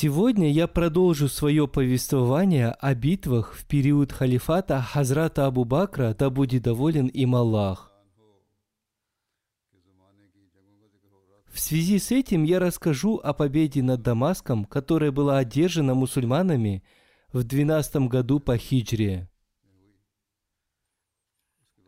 [0.00, 6.62] Сегодня я продолжу свое повествование о битвах в период халифата Хазрата Абу Бакра, да будет
[6.62, 7.92] доволен им Аллах.
[11.50, 16.84] В связи с этим я расскажу о победе над Дамаском, которая была одержана мусульманами
[17.32, 19.28] в 12 году по хиджре.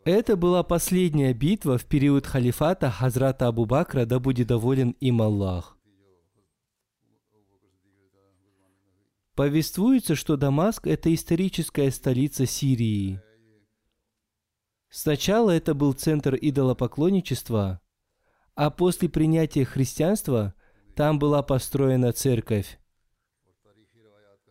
[0.04, 5.79] Это была последняя битва в период халифата Хазрата Абу Бакра, да будет доволен им Аллах.
[9.40, 13.22] Повествуется, что Дамаск– это историческая столица Сирии.
[14.90, 17.80] Сначала это был центр идолопоклонничества,
[18.54, 20.52] а после принятия христианства
[20.94, 22.78] там была построена церковь.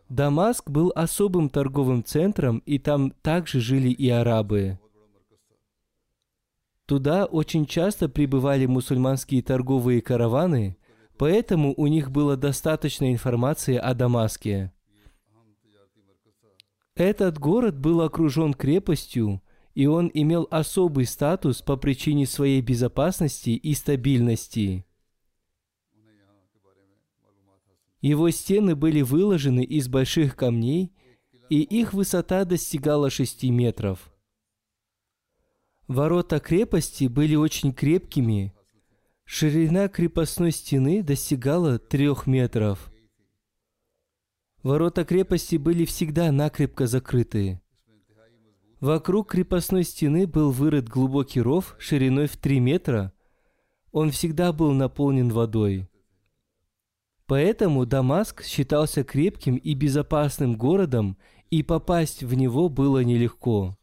[0.08, 4.80] Дамаск был особым торговым центром, и там также жили и арабы.
[6.86, 10.76] Туда очень часто прибывали мусульманские торговые караваны,
[11.16, 14.72] поэтому у них было достаточно информации о Дамаске.
[17.00, 19.40] Этот город был окружен крепостью,
[19.74, 24.84] и он имел особый статус по причине своей безопасности и стабильности.
[28.02, 30.92] Его стены были выложены из больших камней,
[31.48, 34.12] и их высота достигала 6 метров.
[35.88, 38.52] Ворота крепости были очень крепкими.
[39.24, 42.89] Ширина крепостной стены достигала 3 метров.
[44.62, 47.60] Ворота крепости были всегда накрепко закрыты.
[48.80, 53.12] Вокруг крепостной стены был вырыт глубокий ров шириной в 3 метра.
[53.92, 55.88] Он всегда был наполнен водой.
[57.26, 61.16] Поэтому Дамаск считался крепким и безопасным городом,
[61.48, 63.76] и попасть в него было нелегко.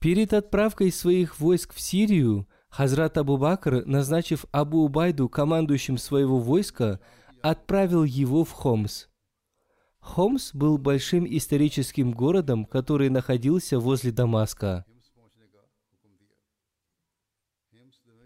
[0.00, 7.00] Перед отправкой своих войск в Сирию Хазрат Абу Бакр, назначив Абу Убайду командующим своего войска,
[7.42, 9.08] отправил его в Хомс.
[9.98, 14.86] Хомс был большим историческим городом, который находился возле Дамаска.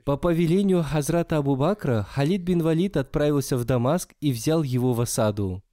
[0.05, 5.01] По повелению Хазрата Абу Бакра, Халид бин Валид отправился в Дамаск и взял его в
[5.01, 5.64] осаду.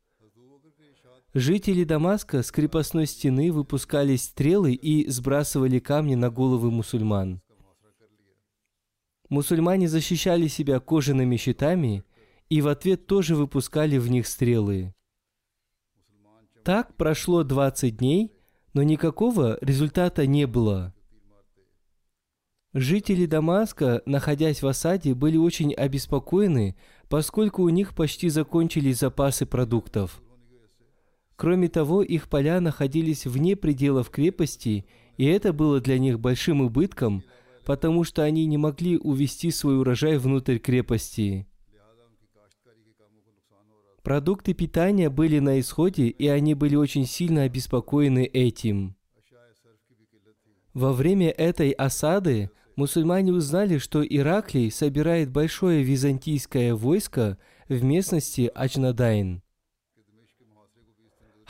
[1.33, 7.41] Жители Дамаска с крепостной стены выпускали стрелы и сбрасывали камни на головы мусульман.
[9.29, 12.03] Мусульмане защищали себя кожаными щитами
[12.49, 14.93] и в ответ тоже выпускали в них стрелы.
[16.65, 18.33] Так прошло 20 дней,
[18.73, 20.93] но никакого результата не было.
[22.73, 26.75] Жители Дамаска, находясь в осаде, были очень обеспокоены,
[27.07, 30.21] поскольку у них почти закончились запасы продуктов–
[31.41, 34.85] Кроме того, их поля находились вне пределов крепости,
[35.17, 37.23] и это было для них большим убытком,
[37.65, 41.47] потому что они не могли увести свой урожай внутрь крепости.
[44.03, 48.95] Продукты питания были на исходе, и они были очень сильно обеспокоены этим.
[50.75, 59.41] Во время этой осады мусульмане узнали, что Ираклий собирает большое византийское войско в местности Ачнадайн.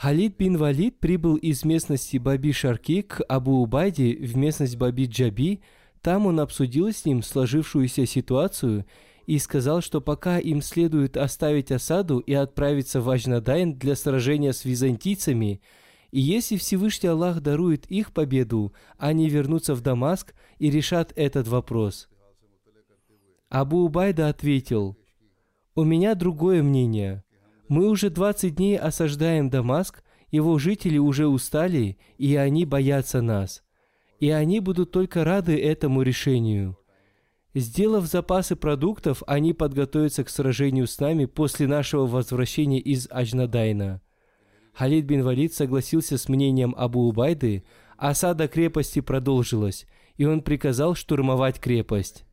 [0.02, 5.60] Халид бин Валид прибыл из местности Баби Шарки к Абу Убайде в местность Баби Джаби.
[6.00, 8.84] Там он обсудил с ним сложившуюся ситуацию
[9.26, 14.64] и сказал, что пока им следует оставить осаду и отправиться в Ажнадайн для сражения с
[14.64, 15.62] византийцами,
[16.10, 22.08] и если Всевышний Аллах дарует их победу, они вернутся в Дамаск и решат этот вопрос.
[23.48, 24.96] Абу Убайда ответил,
[25.76, 27.22] «У меня другое мнение.
[27.72, 33.62] Мы уже 20 дней осаждаем Дамаск, его жители уже устали, и они боятся нас.
[34.20, 36.76] И они будут только рады этому решению.
[37.54, 44.02] Сделав запасы продуктов, они подготовятся к сражению с нами после нашего возвращения из Аджнадайна.
[44.74, 47.64] Халид бин Валид согласился с мнением Абу Убайды,
[47.96, 49.86] осада крепости продолжилась,
[50.18, 52.26] и он приказал штурмовать крепость.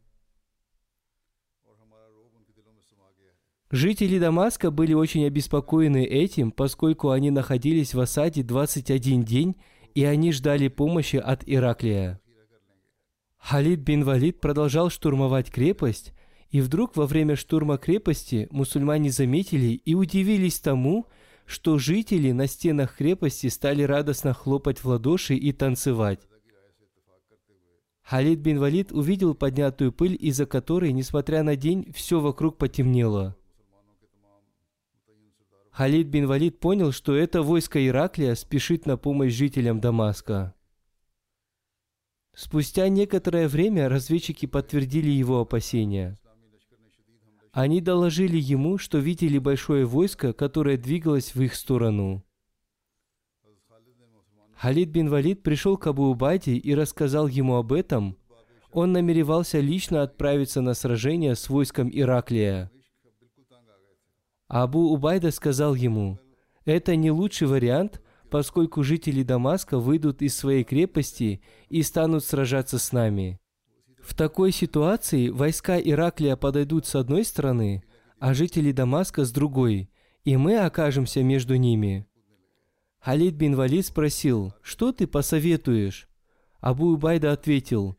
[3.72, 9.56] Жители Дамаска были очень обеспокоены этим, поскольку они находились в осаде 21 день,
[9.94, 12.20] и они ждали помощи от Ираклия.
[13.38, 16.14] Халид бин Валид продолжал штурмовать крепость,
[16.50, 21.06] и вдруг во время штурма крепости мусульмане заметили и удивились тому,
[21.46, 26.20] что жители на стенах крепости стали радостно хлопать в ладоши и танцевать.
[28.02, 33.39] Халид бин Валид увидел поднятую пыль, из-за которой, несмотря на день, все вокруг потемнело.
[35.80, 40.54] Халид бин Валид понял, что это войско Ираклия спешит на помощь жителям Дамаска.
[42.36, 46.20] Спустя некоторое время разведчики подтвердили его опасения.
[47.54, 52.26] Они доложили ему, что видели большое войско, которое двигалось в их сторону.
[54.56, 58.18] Халид бин Валид пришел к Абу Убайде и рассказал ему об этом.
[58.74, 62.70] Он намеревался лично отправиться на сражение с войском Ираклия.
[64.50, 66.20] Абу Убайда сказал ему,
[66.66, 68.02] «Это не лучший вариант,
[68.32, 73.40] поскольку жители Дамаска выйдут из своей крепости и станут сражаться с нами.
[74.02, 77.84] В такой ситуации войска Ираклия подойдут с одной стороны,
[78.20, 79.92] а жители Дамаска с другой,
[80.24, 82.08] и мы окажемся между ними.
[83.00, 86.10] Халид бин Валид спросил, что ты посоветуешь?
[86.60, 87.98] Абу Убайда ответил,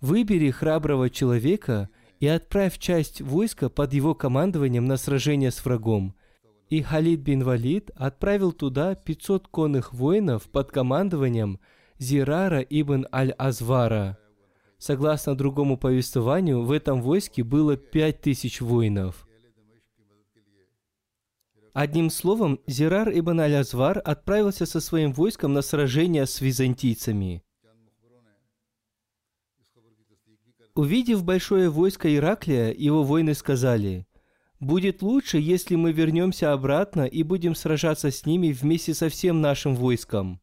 [0.00, 1.90] выбери храброго человека
[2.20, 6.14] и отправь часть войска под его командованием на сражение с врагом,
[6.68, 11.58] и Халид бин Валид отправил туда 500 конных воинов под командованием
[11.98, 14.18] Зирара ибн Аль-Азвара.
[14.78, 19.26] Согласно другому повествованию, в этом войске было 5000 воинов.
[21.72, 27.42] Одним словом, Зирар ибн Аль-Азвар отправился со своим войском на сражение с византийцами.
[30.74, 34.06] Увидев большое войско Ираклия, его воины сказали–
[34.60, 39.74] Будет лучше, если мы вернемся обратно и будем сражаться с ними вместе со всем нашим
[39.74, 40.38] войском.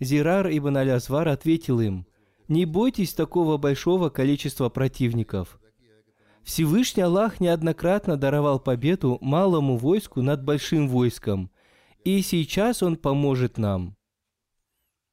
[0.00, 2.06] Зирар ибн Аль-Азвар ответил им,
[2.48, 5.60] «Не бойтесь такого большого количества противников.
[6.42, 11.50] Всевышний Аллах неоднократно даровал победу малому войску над большим войском,
[12.04, 13.96] и сейчас Он поможет нам.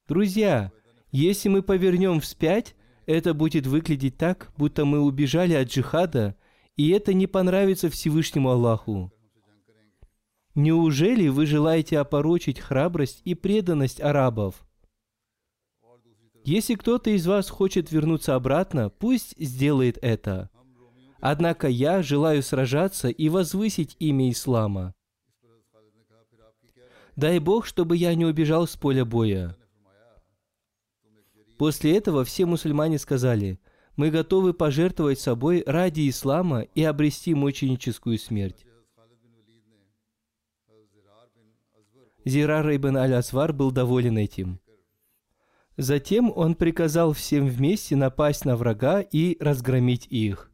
[0.08, 0.70] Друзья,
[1.10, 6.36] если мы повернем вспять, это будет выглядеть так, будто мы убежали от джихада–
[6.76, 9.12] и это не понравится Всевышнему Аллаху.
[10.54, 14.66] Неужели вы желаете опорочить храбрость и преданность арабов?
[16.44, 20.50] Если кто-то из вас хочет вернуться обратно, пусть сделает это.
[21.20, 24.94] Однако я желаю сражаться и возвысить имя ислама.
[27.16, 29.56] Дай Бог, чтобы я не убежал с поля боя.
[31.64, 33.58] После этого все мусульмане сказали–
[33.96, 38.66] мы готовы пожертвовать собой ради ислама и обрести мученическую смерть.
[42.26, 44.60] Зирар ибн Аль-Асвар был доволен этим.
[45.78, 50.50] Затем он приказал всем вместе напасть на врага и разгромить их.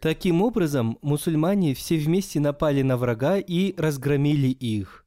[0.00, 5.04] Таким образом, мусульмане все вместе напали на врага и разгромили их.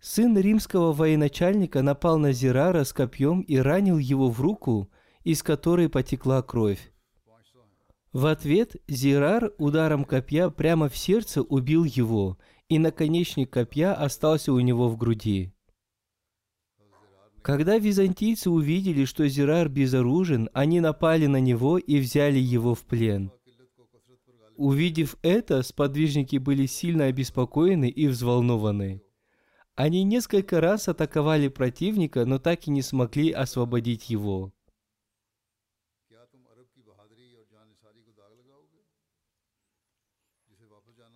[0.00, 4.90] Сын римского военачальника напал на Зирара с копьем и ранил его в руку,
[5.24, 6.92] из которой потекла кровь.
[8.12, 12.38] В ответ Зирар ударом копья прямо в сердце убил его,
[12.68, 15.52] и наконечник копья остался у него в груди.
[17.44, 23.30] Когда византийцы увидели, что Зирар безоружен, они напали на него и взяли его в плен.
[24.56, 29.02] Увидев это, сподвижники были сильно обеспокоены и взволнованы.
[29.74, 34.50] Они несколько раз атаковали противника, но так и не смогли освободить его.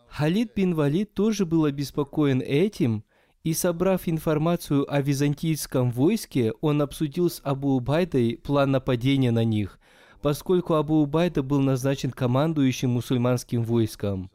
[0.08, 3.02] Халид бин Валид тоже был обеспокоен этим
[3.44, 9.78] и, собрав информацию о византийском войске, он обсудил с Абу-Убайдой план нападения на них,
[10.22, 14.30] поскольку Абу-Убайда был назначен командующим мусульманским войском.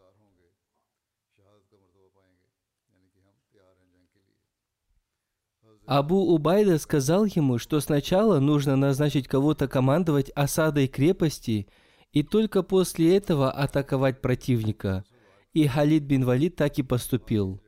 [5.85, 11.67] Абу Убайда сказал ему, что сначала нужно назначить кого-то командовать осадой крепости
[12.13, 15.03] и только после этого атаковать противника.
[15.51, 17.61] И Халид бин Валид так и поступил.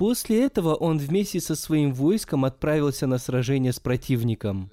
[0.00, 4.72] После этого он вместе со своим войском отправился на сражение с противником.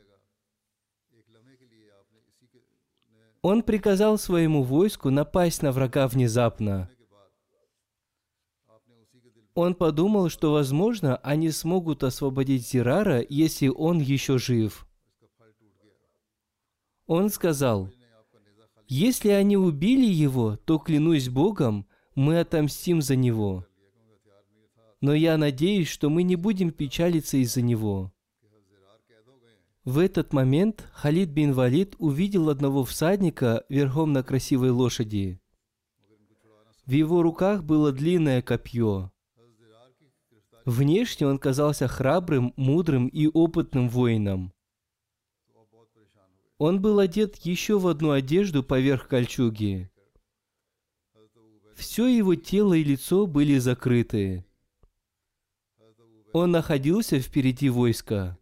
[3.42, 6.90] Он приказал своему войску напасть на врага внезапно.
[9.54, 14.88] Он подумал, что, возможно, они смогут освободить Зирара, если он еще жив.
[17.06, 17.90] Он сказал,
[18.88, 23.67] «Если они убили его, то, клянусь Богом, мы отомстим за него»
[25.02, 28.12] но я надеюсь, что мы не будем печалиться из-за него.
[29.84, 35.40] В этот момент Халид бин Валид увидел одного всадника верхом на красивой лошади.
[36.86, 39.12] В его руках было длинное копье.
[40.66, 44.52] Внешне он казался храбрым, мудрым и опытным воином.
[46.58, 49.90] Он был одет еще в одну одежду поверх кольчуги.
[51.76, 54.47] Все его тело и лицо были закрыты.
[56.38, 58.38] Он находился впереди войска.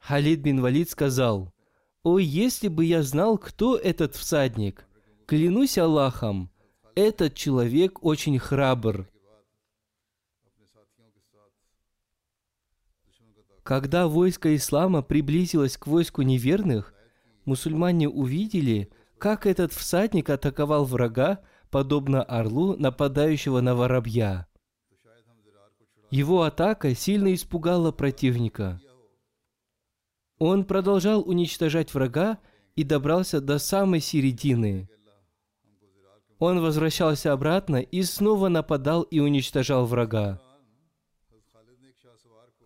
[0.00, 1.54] Халид бин Валид сказал,
[2.02, 4.88] «О, если бы я знал, кто этот всадник!
[5.26, 6.50] Клянусь Аллахом,
[6.96, 9.08] этот человек очень храбр».
[13.62, 16.92] Когда войско ислама приблизилось к войску неверных,
[17.44, 21.38] мусульмане увидели, как этот всадник атаковал врага,
[21.70, 24.49] подобно орлу, нападающего на воробья.
[26.10, 28.80] Его атака сильно испугала противника.
[30.38, 32.38] Он продолжал уничтожать врага
[32.74, 34.88] и добрался до самой середины.
[36.38, 40.40] Он возвращался обратно и снова нападал и уничтожал врага.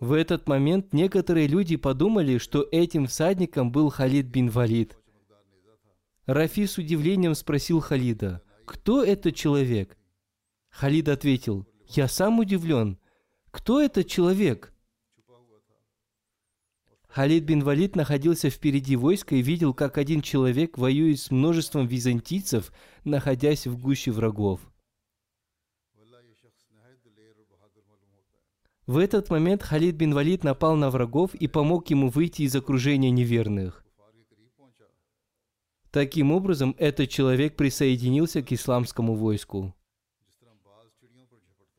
[0.01, 4.97] В этот момент некоторые люди подумали, что этим всадником был Халид бин Валид.
[6.27, 9.99] Рафи с удивлением спросил Халида, «Кто этот человек?»
[10.71, 12.99] Халид ответил, «Я сам удивлен.
[13.55, 14.73] Кто этот человек?
[17.07, 22.73] Халид бин Валид находился впереди войска и видел, как один человек воюет с множеством византийцев,
[23.05, 24.61] находясь в гуще врагов.
[28.89, 33.13] В этот момент Халид бин Валид напал на врагов и помог ему выйти из окружения
[33.13, 33.85] неверных.
[35.93, 39.77] Таким образом, этот человек присоединился к исламскому войску.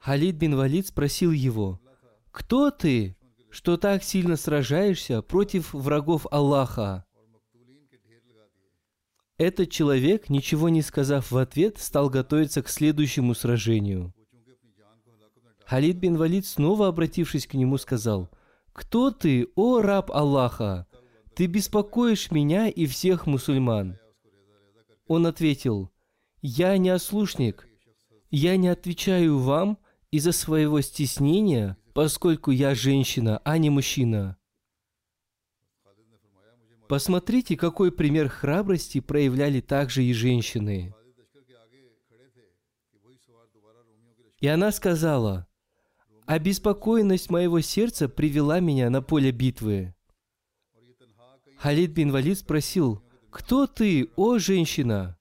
[0.05, 1.81] Халид бин Валид спросил его,
[2.29, 3.17] «Кто ты,
[3.50, 7.05] что так сильно сражаешься против врагов Аллаха?»
[9.39, 14.13] Этот человек, ничего не сказав в ответ, стал готовиться к следующему сражению.
[15.65, 18.29] Халид бин Валид, снова обратившись к нему, сказал,
[18.74, 20.85] «Кто ты, о раб Аллаха?
[21.35, 23.97] Ты беспокоишь меня и всех мусульман».
[25.07, 25.89] Он ответил,
[26.43, 27.67] «Я не ослушник,
[28.29, 29.79] я не отвечаю вам,
[30.15, 34.38] из-за своего стеснения, поскольку я женщина, а не мужчина.
[36.88, 40.93] Посмотрите, какой пример храбрости проявляли также и женщины.
[44.39, 45.48] И она сказала,
[46.25, 49.95] «Обеспокоенность моего сердца привела меня на поле битвы».
[51.57, 55.17] Халид бин Валид спросил, «Кто ты, о женщина?»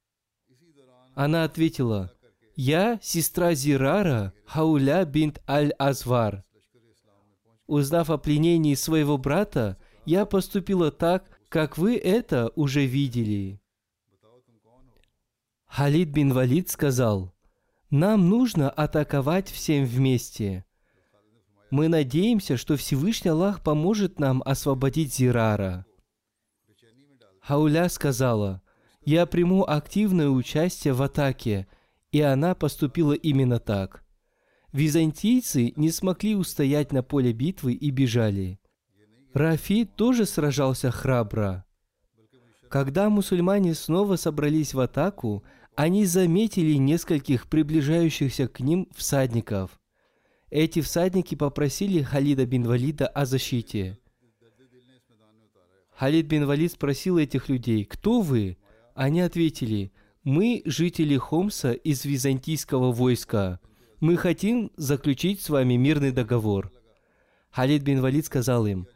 [1.15, 2.14] Она ответила,
[2.57, 6.45] «Я сестра Зирара, Хауля бинт Аль-Азвар».
[7.67, 13.61] Узнав о пленении своего брата, я поступила так, как вы это уже видели.
[15.67, 17.35] Халид бин Валид сказал,
[17.91, 20.65] «Нам нужно атаковать всем вместе.
[21.71, 25.87] Мы надеемся, что Всевышний Аллах поможет нам освободить Зирара».
[27.41, 28.63] Хауля сказала,
[29.05, 31.67] «Я приму активное участие в атаке–
[32.15, 34.05] и она поступила именно так.
[34.73, 38.61] Византийцы не смогли устоять на поле битвы и бежали.
[39.33, 41.65] Рафи тоже сражался храбро.
[42.69, 45.43] Когда мусульмане снова собрались в атаку,
[45.75, 49.81] они заметили нескольких приближающихся к ним всадников.
[50.51, 53.99] Эти всадники попросили Халида бин Валида о защите.
[55.97, 58.57] Халид бин Валид спросил этих людей, «Кто вы?»
[58.95, 59.93] Они ответили,
[60.25, 63.61] «Мы жители Хомса из византийского войска.
[64.01, 66.73] Мы хотим заключить с вами мирный договор».
[67.51, 68.89] Халид бин Валид сказал им,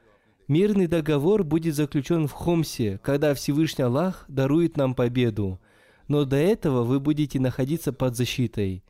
[0.48, 5.60] «Мирный договор будет заключен в Хомсе, когда Всевышний Аллах дарует нам победу.
[6.08, 8.82] Но до этого вы будете находиться под защитой.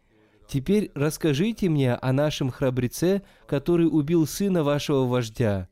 [0.46, 5.68] Теперь расскажите мне о нашем храбреце, который убил сына вашего вождя».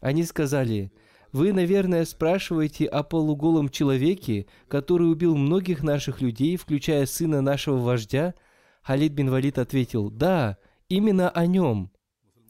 [0.00, 0.92] Они сказали,
[1.32, 8.34] вы, наверное, спрашиваете о полуголом человеке, который убил многих наших людей, включая сына нашего вождя?
[8.82, 10.58] Халид бин Валид ответил, да,
[10.88, 11.92] именно о нем.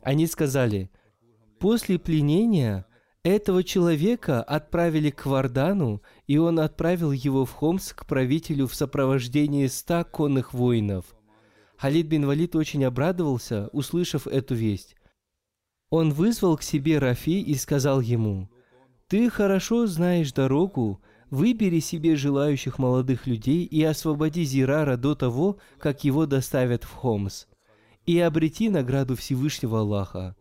[0.03, 0.91] Они сказали,
[1.59, 2.87] после пленения
[3.23, 9.67] этого человека отправили к Вардану, и он отправил его в Хомс к правителю в сопровождении
[9.67, 11.05] ста конных воинов.
[11.77, 14.97] Халид бин Валид очень обрадовался, услышав эту весть.
[15.91, 18.49] Он вызвал к себе Рафи и сказал ему–
[19.11, 26.05] ты хорошо знаешь дорогу, выбери себе желающих молодых людей и освободи Зирара до того, как
[26.05, 27.47] его доставят в Хомс,
[28.07, 30.37] и обрети награду Всевышнего Аллаха.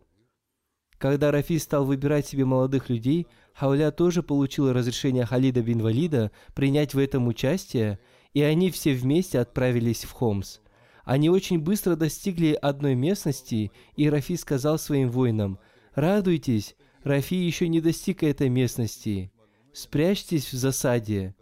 [0.99, 6.93] Когда Рафи стал выбирать себе молодых людей, Хауля тоже получил разрешение Халида бин Валида принять
[6.93, 7.97] в этом участие,
[8.35, 10.59] и они все вместе отправились в Хомс.
[11.05, 15.57] Они очень быстро достигли одной местности, и Рафи сказал своим воинам,
[15.95, 19.31] «Радуйтесь, Рафи еще не достиг этой местности.
[19.73, 21.35] Спрячьтесь в засаде.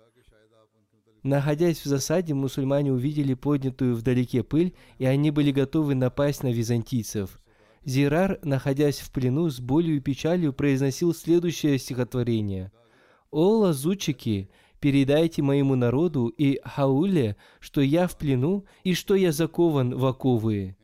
[1.23, 7.39] Находясь в засаде, мусульмане увидели поднятую вдалеке пыль, и они были готовы напасть на византийцев.
[7.83, 12.71] Зирар, находясь в плену, с болью и печалью произносил следующее стихотворение.
[13.31, 14.49] «О, лазутчики,
[14.79, 20.77] передайте моему народу и Хауле, что я в плену и что я закован в оковы.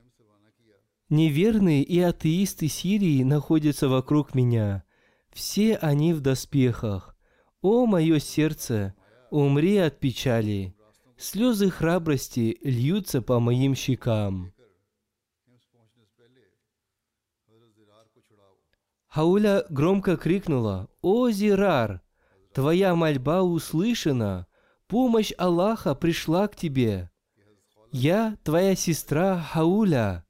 [1.10, 4.84] Неверные и атеисты Сирии находятся вокруг меня.
[5.32, 7.16] Все они в доспехах.
[7.62, 8.96] О, мое сердце,
[9.30, 10.76] умри от печали.
[11.18, 14.54] Слезы храбрости льются по моим щекам.
[19.08, 22.02] Хауля громко крикнула, «О, Зирар,
[22.52, 24.48] твоя мольба услышана,
[24.88, 27.12] помощь Аллаха пришла к тебе.
[27.92, 30.26] Я твоя сестра Хауля».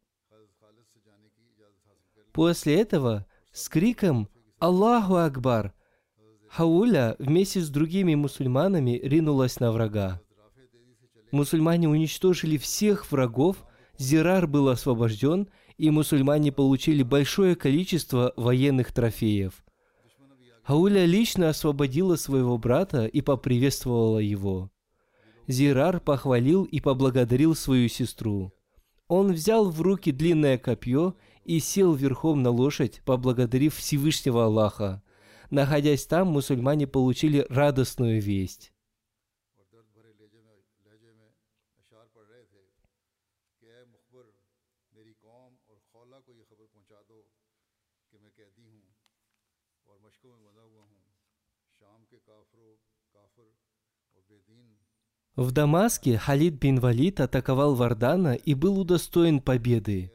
[2.33, 5.73] После этого с криком «Аллаху Акбар!»
[6.49, 10.19] Хауля вместе с другими мусульманами ринулась на врага.
[11.31, 13.65] Мусульмане уничтожили всех врагов,
[13.99, 19.63] Зирар был освобожден, и мусульмане получили большое количество военных трофеев.
[20.63, 24.71] Хауля лично освободила своего брата и поприветствовала его.
[25.47, 28.53] Зирар похвалил и поблагодарил свою сестру.
[29.07, 31.15] Он взял в руки длинное копье
[31.45, 35.03] и сел верхом на лошадь, поблагодарив Всевышнего Аллаха.
[35.49, 38.73] Находясь там, мусульмане получили радостную весть.
[55.36, 60.12] В Дамаске Халид бин Валид атаковал Вардана и был удостоен победы.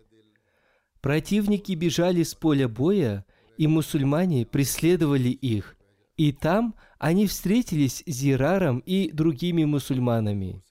[1.08, 3.24] Противники бежали с поля боя,
[3.56, 5.78] и мусульмане преследовали их.
[6.18, 10.62] И там они встретились с Зираром и другими мусульманами.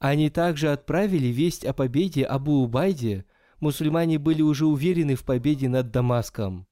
[0.00, 3.24] Они также отправили весть о победе Абу Убайде.
[3.60, 6.66] Мусульмане были уже уверены в победе над Дамаском.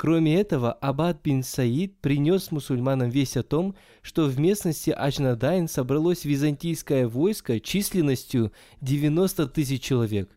[0.00, 6.24] Кроме этого, Абад бин Саид принес мусульманам весть о том, что в местности Аджнадайн собралось
[6.24, 10.30] византийское войско численностью 90 тысяч человек.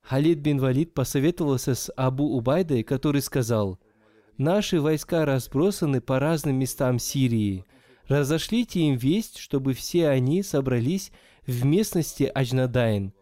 [0.00, 3.78] Халид бин Валид посоветовался с Абу Убайдой, который сказал,
[4.36, 7.64] «Наши войска разбросаны по разным местам Сирии.
[8.08, 11.12] Разошлите им весть, чтобы все они собрались
[11.46, 13.12] в местности Аджнадайн.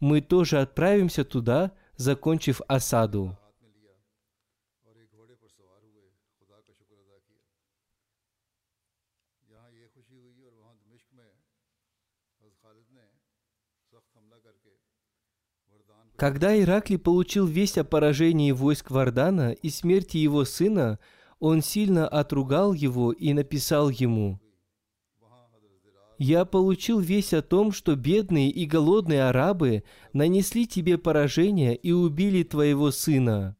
[0.00, 3.38] Мы тоже отправимся туда, закончив осаду».
[16.24, 20.98] Когда Ираклий получил весть о поражении войск Вардана и смерти его сына,
[21.38, 24.40] он сильно отругал его и написал ему,
[26.16, 29.84] «Я получил весть о том, что бедные и голодные арабы
[30.14, 33.58] нанесли тебе поражение и убили твоего сына.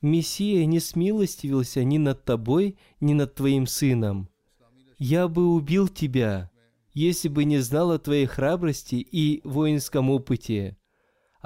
[0.00, 4.30] Мессия не смилостивился ни над тобой, ни над твоим сыном.
[4.96, 6.50] Я бы убил тебя,
[6.94, 10.78] если бы не знал о твоей храбрости и воинском опыте.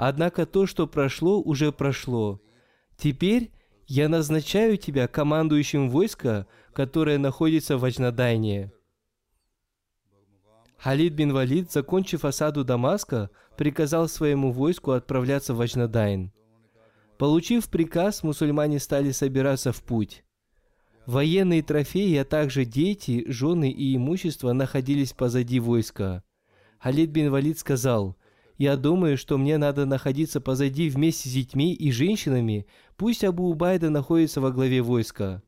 [0.01, 2.39] Однако то, что прошло, уже прошло.
[2.95, 3.51] Теперь
[3.85, 8.71] я назначаю тебя командующим войска, которое находится в Аджнадайне.
[10.77, 16.31] Халид бин Валид, закончив осаду Дамаска, приказал своему войску отправляться в Аджнадайн.
[17.17, 20.23] Получив приказ, мусульмане стали собираться в путь.
[21.07, 26.23] Военные трофеи, а также дети, жены и имущество находились позади войска.
[26.79, 28.15] Халид бин Валид сказал,
[28.59, 33.89] «Я думаю, что мне надо находиться позади вместе с детьми и женщинами, пусть Абу Убайда
[33.89, 35.41] находится во главе войска».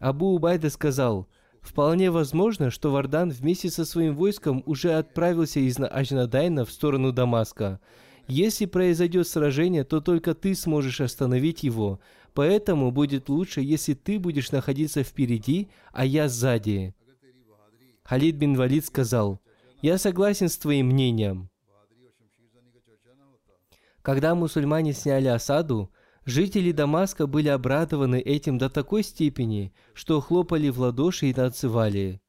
[0.00, 1.28] Абу Убайда сказал,
[1.62, 7.80] Вполне возможно, что Вардан вместе со своим войском уже отправился из Аджнадайна в сторону Дамаска.
[8.26, 12.00] Если произойдет сражение, то только ты сможешь остановить его.
[12.34, 16.94] Поэтому будет лучше, если ты будешь находиться впереди, а я сзади.
[18.04, 19.40] Халид бин Валид сказал,
[19.82, 21.50] «Я согласен с твоим мнением».
[24.02, 25.92] Когда мусульмане сняли осаду,
[26.24, 32.20] Жители Дамаска были обрадованы этим до такой степени, что хлопали в ладоши и танцевали.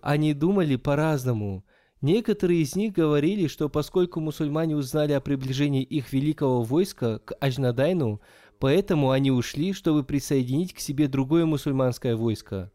[0.00, 1.64] Они думали по-разному.
[2.00, 8.20] Некоторые из них говорили, что поскольку мусульмане узнали о приближении их великого войска к Аджнадайну,
[8.58, 12.72] поэтому они ушли, чтобы присоединить к себе другое мусульманское войско.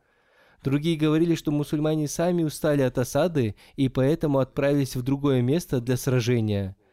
[0.63, 5.97] Другие говорили, что мусульмане сами устали от осады и поэтому отправились в другое место для
[5.97, 6.75] сражения–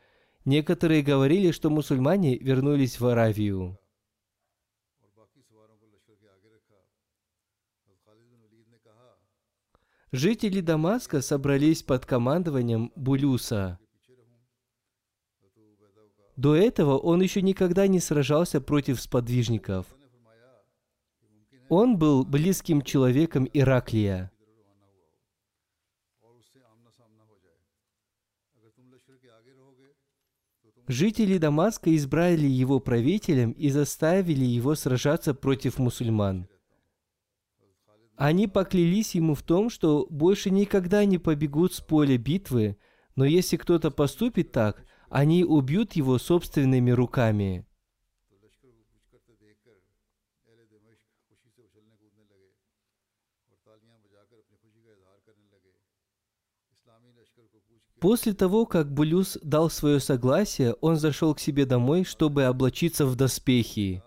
[0.48, 3.79] Некоторые говорили, что мусульмане вернулись в Аравию.
[10.11, 13.79] Жители Дамаска собрались под командованием Булюса.
[16.38, 19.87] До этого он еще никогда не сражался против сподвижников.
[21.68, 24.31] Он был близким человеком Ираклия.
[30.87, 36.46] Жители Дамаска избрали его правителем и заставили его сражаться против мусульман.
[38.14, 42.77] Они поклялись ему в том, что больше никогда не побегут с поля битвы,
[43.16, 47.64] но если кто-то поступит так, они убьют его собственными руками.
[58.00, 63.16] После того, как Булюс дал свое согласие, он зашел к себе домой, чтобы облачиться в
[63.16, 64.02] доспехи.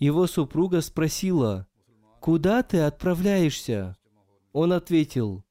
[0.00, 1.68] Его супруга спросила,
[2.20, 3.96] «Куда ты отправляешься?»
[4.52, 5.44] Он ответил,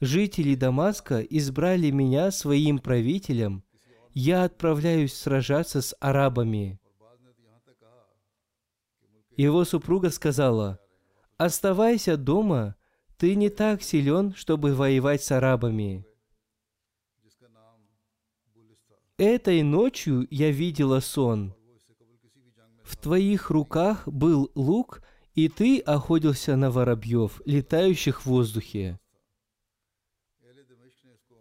[0.00, 3.64] «Жители Дамаска избрали меня своим правителем.
[4.14, 6.80] Я отправляюсь сражаться с арабами».
[9.36, 10.80] Его супруга сказала,
[11.36, 12.76] «Оставайся дома
[13.18, 16.06] ты не так силен, чтобы воевать с арабами.
[19.16, 21.52] Этой ночью я видела сон.
[22.84, 25.02] В твоих руках был лук,
[25.34, 29.00] и ты охотился на воробьев, летающих в воздухе.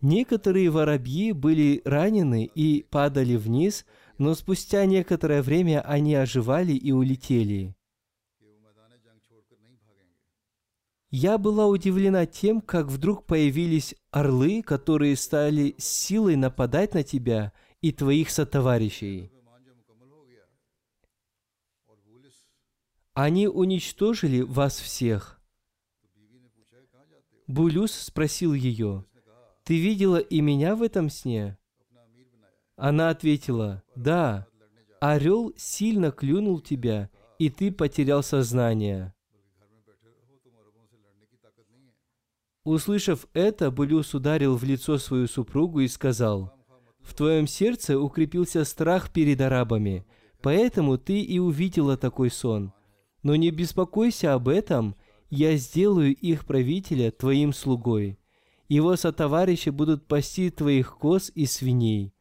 [0.02, 3.86] Некоторые воробьи были ранены и падали вниз,
[4.18, 7.76] но спустя некоторое время они оживали и улетели.
[11.10, 17.92] Я была удивлена тем, как вдруг появились орлы, которые стали силой нападать на тебя и
[17.92, 19.32] твоих сотоварищей.
[23.14, 25.42] Они уничтожили вас всех.
[27.48, 29.06] Булюс спросил ее,
[29.67, 31.58] «Ты видела и меня в этом сне?»
[32.77, 34.47] Она ответила, «Да,
[35.01, 39.13] орел сильно клюнул тебя, и ты потерял сознание».
[42.63, 46.53] Услышав это, Булюс ударил в лицо свою супругу и сказал,
[47.01, 50.08] «В твоем сердце укрепился страх перед арабами,
[50.41, 52.71] поэтому ты и увидела такой сон.
[53.21, 54.95] Но не беспокойся об этом,
[55.30, 58.17] я сделаю их правителя твоим слугой.
[58.67, 62.13] Его сотоварищи будут пасти твоих коз и свиней».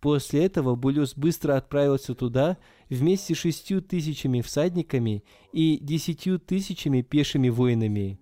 [0.00, 2.56] После этого Булюс быстро отправился туда
[2.88, 8.18] вместе с шестью тысячами всадниками и десятью тысячами пешими воинами.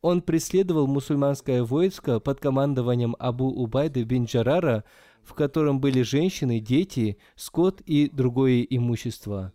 [0.00, 4.84] Он преследовал мусульманское войско под командованием Абу Убайды бин Джарара,
[5.24, 9.52] в котором были женщины, дети, скот и другое имущество.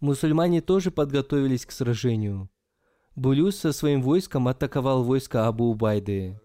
[0.00, 2.48] Мусульмане тоже подготовились к сражению.
[3.16, 6.40] Булюс со своим войском атаковал войско Абу Убайды.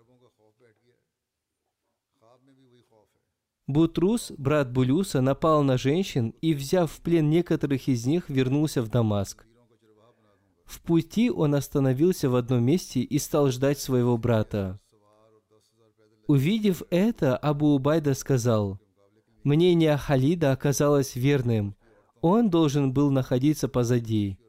[3.67, 8.89] Бутрус, брат Булюса, напал на женщин и, взяв в плен некоторых из них, вернулся в
[8.89, 9.45] Дамаск.
[10.65, 14.79] В пути он остановился в одном месте и стал ждать своего брата.
[16.27, 18.79] Увидев это, Абу Убайда сказал,
[19.43, 21.75] «Мнение Халида оказалось верным.
[22.23, 24.39] Он должен был находиться позади».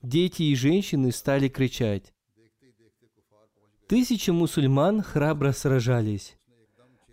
[0.00, 2.14] Дети и женщины стали кричать.
[3.88, 6.38] Тысячи мусульман храбро сражались.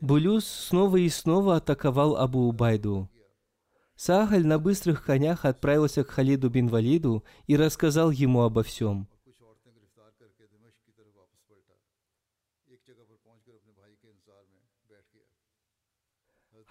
[0.01, 3.09] Булюс снова и снова атаковал Абу Убайду.
[3.95, 9.07] Сахаль на быстрых конях отправился к Халиду бин Валиду и рассказал ему обо всем.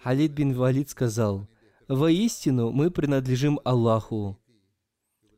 [0.03, 1.47] Халид бин Валид сказал,
[1.87, 4.37] «Воистину мы принадлежим Аллаху,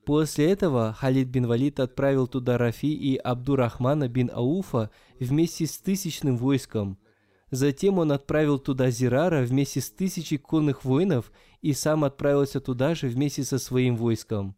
[0.05, 6.37] После этого Халид бин Валид отправил туда Рафи и Абдурахмана бин Ауфа вместе с тысячным
[6.37, 6.99] войском.
[7.49, 13.07] Затем он отправил туда Зирара вместе с тысячей конных воинов и сам отправился туда же
[13.07, 14.55] вместе со своим войском.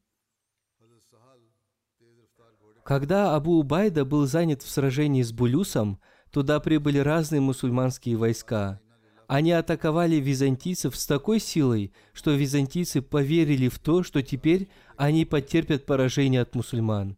[2.84, 6.00] Когда Абу Убайда был занят в сражении с Булюсом,
[6.32, 8.82] туда прибыли разные мусульманские войска.
[9.28, 15.86] Они атаковали византийцев с такой силой, что византийцы поверили в то, что теперь они потерпят
[15.86, 17.18] поражение от мусульман.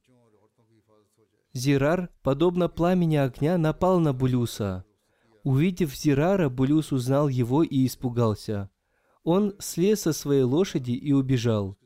[1.53, 4.85] Зирар, подобно пламени огня, напал на Булюса.
[5.43, 8.69] Увидев Зирара, Булюс узнал его и испугался.
[9.23, 11.77] Он слез со своей лошади и убежал.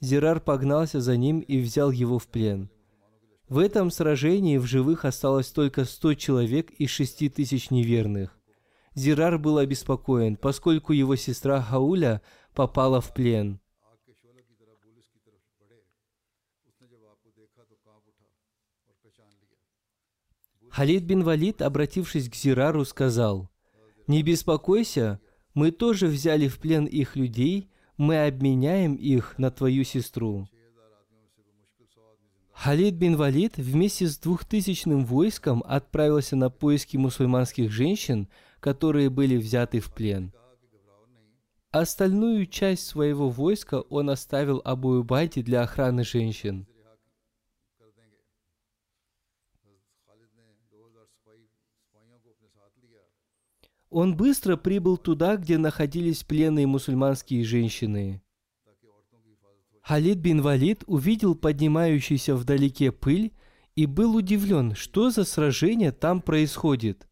[0.00, 2.68] Зирар погнался за ним и взял его в плен.
[3.48, 8.41] В этом сражении в живых осталось только сто человек из шести тысяч неверных.
[8.94, 12.20] Зирар был обеспокоен, поскольку его сестра Хауля
[12.54, 13.60] попала в плен.
[20.72, 23.50] Халид бин Валид, обратившись к Зирару, сказал,
[24.06, 25.20] «Не беспокойся,
[25.52, 30.48] мы тоже взяли в плен их людей, мы обменяем их на твою сестру».
[32.54, 38.28] Халид бин Валид вместе с двухтысячным войском отправился на поиски мусульманских женщин,
[38.62, 40.32] которые были взяты в плен.
[41.72, 46.68] Остальную часть своего войска он оставил Абу Убайде для охраны женщин.
[53.90, 58.22] Он быстро прибыл туда, где находились пленные мусульманские женщины.
[59.82, 63.32] Халид бин Валид увидел поднимающуюся вдалеке пыль
[63.74, 67.08] и был удивлен, что за сражение там происходит.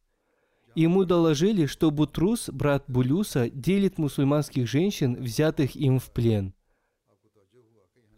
[0.74, 6.54] Ему доложили, что Бутрус, брат Булюса, делит мусульманских женщин, взятых им в плен.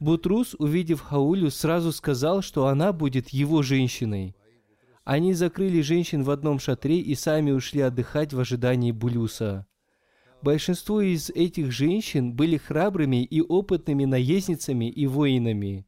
[0.00, 4.34] Бутрус, увидев Хаулю, сразу сказал, что она будет его женщиной.
[5.04, 9.66] Они закрыли женщин в одном шатре и сами ушли отдыхать в ожидании Булюса.
[10.42, 15.86] Большинство из этих женщин были храбрыми и опытными наездницами и воинами.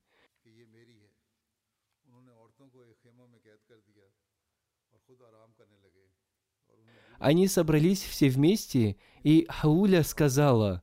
[7.24, 10.82] Они собрались все вместе, и Хауля сказала,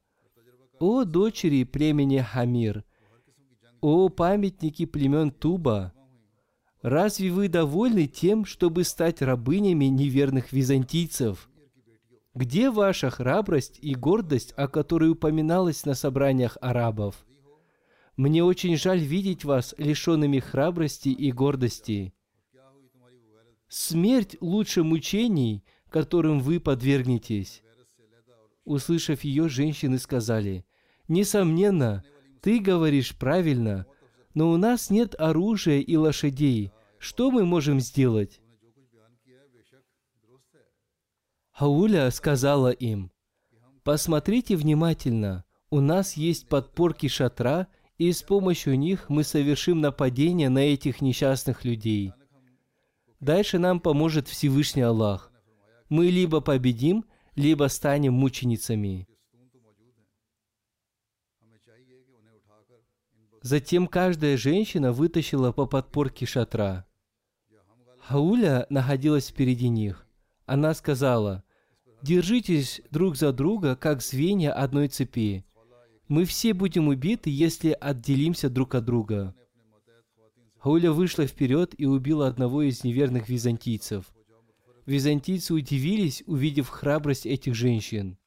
[0.79, 2.83] «О дочери племени Хамир,
[3.79, 5.93] о памятники племен Туба,
[6.81, 11.47] разве вы довольны тем, чтобы стать рабынями неверных византийцев?
[12.33, 17.23] Где ваша храбрость и гордость, о которой упоминалось на собраниях арабов?
[18.17, 22.15] Мне очень жаль видеть вас лишенными храбрости и гордости.
[23.67, 27.61] Смерть лучше мучений, которым вы подвергнетесь.
[28.63, 30.65] Услышав ее, женщины сказали,
[31.07, 32.03] «Несомненно,
[32.41, 33.85] ты говоришь правильно,
[34.33, 36.71] но у нас нет оружия и лошадей.
[36.97, 38.39] Что мы можем сделать?»
[41.51, 43.11] Хауля сказала им,
[43.83, 50.59] «Посмотрите внимательно, у нас есть подпорки шатра, и с помощью них мы совершим нападение на
[50.59, 52.13] этих несчастных людей.
[53.19, 55.30] Дальше нам поможет Всевышний Аллах
[55.91, 57.03] мы либо победим,
[57.35, 59.09] либо станем мученицами.
[63.41, 66.85] Затем каждая женщина вытащила по подпорке шатра.
[67.99, 70.07] Хауля находилась впереди них.
[70.45, 71.43] Она сказала,
[72.01, 75.43] «Держитесь друг за друга, как звенья одной цепи.
[76.07, 79.35] Мы все будем убиты, если отделимся друг от друга».
[80.59, 84.05] Хауля вышла вперед и убила одного из неверных византийцев–
[84.91, 88.17] Византийцы удивились, увидев храбрость этих женщин.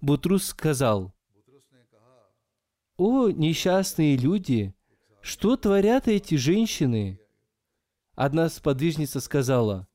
[0.00, 1.14] Бутрус сказал,
[2.96, 4.74] «О, несчастные люди!
[5.20, 7.20] Что творят эти женщины?»
[8.16, 9.86] Одна сподвижница сказала,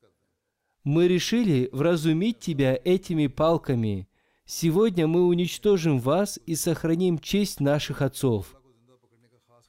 [0.84, 4.08] «Мы решили вразумить тебя этими палками.
[4.46, 8.56] Сегодня мы уничтожим вас и сохраним честь наших отцов».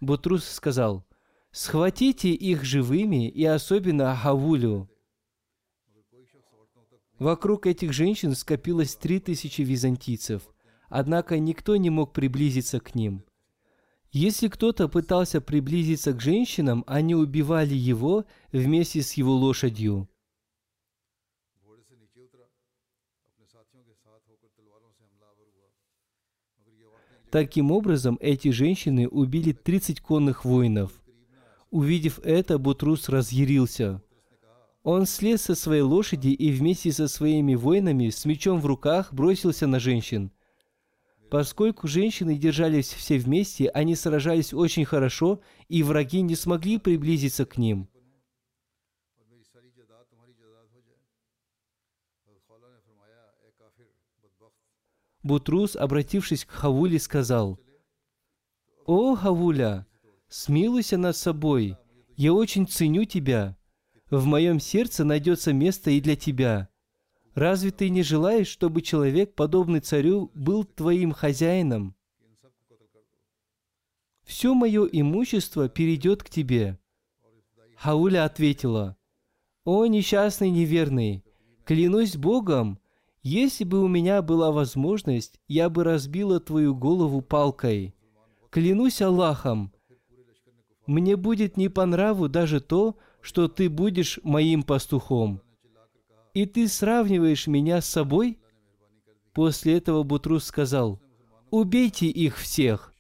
[0.06, 1.06] Бутрус сказал,
[1.52, 4.90] «Схватите их живыми и особенно Хавулю».
[7.20, 10.44] Вокруг этих женщин скопилось три тысячи византийцев,
[10.90, 13.24] однако никто не мог приблизиться к ним.
[14.12, 20.10] Если кто-то пытался приблизиться к женщинам, они убивали его вместе с его лошадью.
[27.34, 30.92] Таким образом, эти женщины убили 30 конных воинов.
[31.72, 34.04] Увидев это, Бутрус разъярился.
[34.84, 39.66] Он слез со своей лошади и вместе со своими воинами с мечом в руках бросился
[39.66, 40.32] на женщин.
[41.32, 47.58] Поскольку женщины держались все вместе, они сражались очень хорошо, и враги не смогли приблизиться к
[47.58, 47.88] ним.
[55.24, 57.58] Бутрус, обратившись к Хавуле, сказал,
[58.86, 59.88] «О, Хавуля,
[60.28, 61.78] смилуйся над собой,
[62.18, 63.58] я очень ценю тебя.
[64.10, 66.70] В моем сердце найдется место и для тебя.
[67.34, 71.96] Разве ты не желаешь, чтобы человек, подобный царю, был твоим хозяином?
[74.24, 76.78] Все мое имущество перейдет к тебе».
[77.78, 78.98] Хауля ответила,
[79.64, 81.24] «О, несчастный неверный,
[81.64, 82.80] клянусь Богом,
[83.24, 87.96] если бы у меня была возможность, я бы разбила твою голову палкой.
[88.50, 89.72] Клянусь Аллахом,
[90.86, 95.42] мне будет не по нраву даже то, что ты будешь моим пастухом.
[96.34, 98.40] И ты сравниваешь меня с собой?
[99.34, 101.00] После этого Бутрус сказал,
[101.50, 102.93] убейте их всех.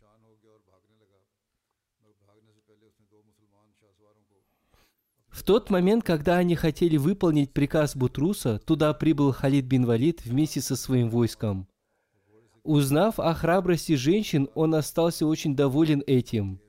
[5.33, 10.61] В тот момент, когда они хотели выполнить приказ Бутруса, туда прибыл Халид бин Валид вместе
[10.61, 11.67] со своим войском.
[12.61, 16.61] Узнав о храбрости женщин, он остался очень доволен этим.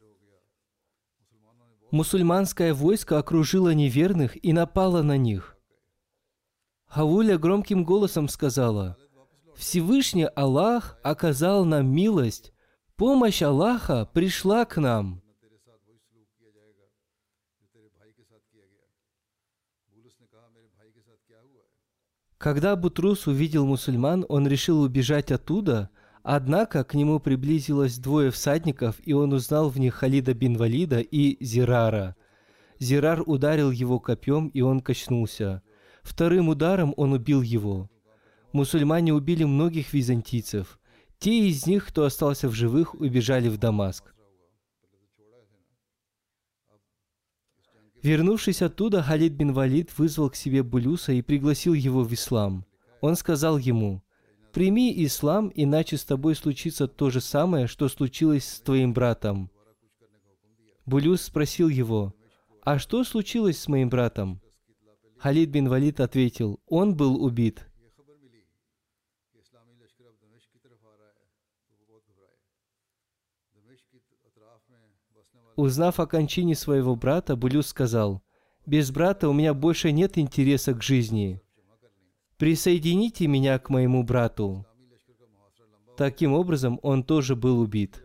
[1.90, 5.58] Мусульманское войско окружило неверных и напало на них.
[6.86, 8.96] Хауля громким голосом сказала,
[9.54, 12.54] «Всевышний Аллах оказал нам милость,
[12.96, 15.23] помощь Аллаха пришла к нам».
[22.44, 25.88] Когда Бутрус увидел мусульман, он решил убежать оттуда,
[26.22, 31.42] однако к нему приблизилось двое всадников, и он узнал в них Халида бин Валида и
[31.42, 32.16] Зирара.
[32.78, 35.62] Зирар ударил его копьем, и он качнулся.
[36.02, 37.88] Вторым ударом он убил его.
[38.52, 40.78] Мусульмане убили многих византийцев.
[41.18, 44.13] Те из них, кто остался в живых, убежали в Дамаск.
[48.04, 52.66] Вернувшись оттуда, Халид бин Валид вызвал к себе Булюса и пригласил его в ислам.
[53.00, 54.02] Он сказал ему,
[54.52, 59.50] «Прими ислам, иначе с тобой случится то же самое, что случилось с твоим братом».
[60.84, 62.14] Булюс спросил его,
[62.62, 64.42] «А что случилось с моим братом?»
[65.16, 67.66] Халид бин Валид ответил, «Он был убит».
[75.56, 78.22] Узнав о кончине своего брата, Булюс сказал,
[78.66, 81.40] «Без брата у меня больше нет интереса к жизни.
[82.38, 84.66] Присоедините меня к моему брату».
[85.96, 88.02] Таким образом, он тоже был убит.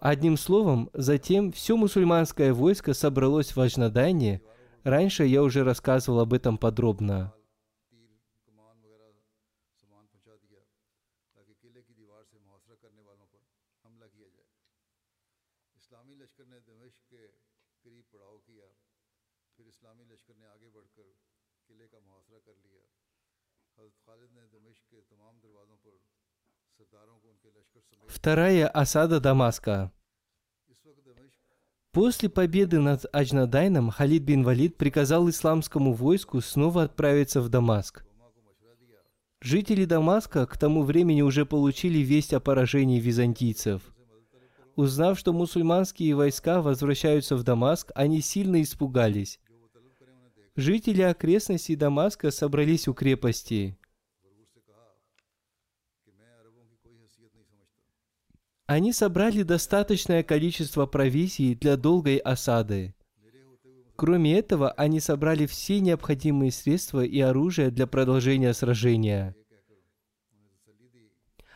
[0.00, 4.42] Одним словом, затем все мусульманское войско собралось в Ажнадайне.
[4.82, 7.32] Раньше я уже рассказывал об этом подробно.
[28.26, 29.92] Вторая осада Дамаска.
[31.92, 38.04] После победы над Аджнадайном Халид бин Валид приказал исламскому войску снова отправиться в Дамаск.
[39.40, 43.94] Жители Дамаска к тому времени уже получили весть о поражении византийцев.
[44.74, 49.38] Узнав, что мусульманские войска возвращаются в Дамаск, они сильно испугались.
[50.56, 53.78] Жители окрестностей Дамаска собрались у крепости.
[58.66, 62.94] Они собрали достаточное количество провизии для долгой осады.
[63.94, 69.36] Кроме этого, они собрали все необходимые средства и оружие для продолжения сражения.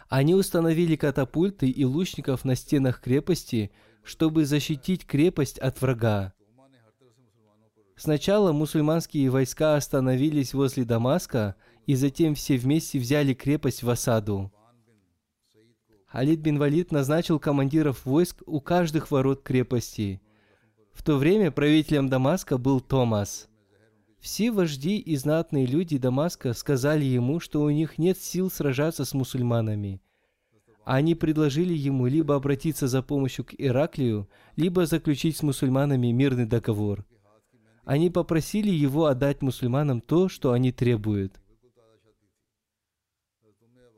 [0.08, 3.70] Они установили катапульты и лучников на стенах крепости,
[4.02, 6.32] чтобы защитить крепость от врага.
[7.96, 11.56] Сначала мусульманские войска остановились возле Дамаска,
[11.86, 14.52] и затем все вместе взяли крепость в осаду.
[16.12, 20.20] Халид бин Валид назначил командиров войск у каждых ворот крепости.
[20.92, 23.48] В то время правителем Дамаска был Томас.
[24.18, 29.14] Все вожди и знатные люди Дамаска сказали ему, что у них нет сил сражаться с
[29.14, 30.02] мусульманами.
[30.84, 37.06] Они предложили ему либо обратиться за помощью к Ираклию, либо заключить с мусульманами мирный договор.
[37.84, 41.39] Они попросили его отдать мусульманам то, что они требуют.